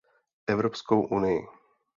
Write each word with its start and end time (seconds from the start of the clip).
Evropskou 0.47 0.99
unii. 1.17 1.47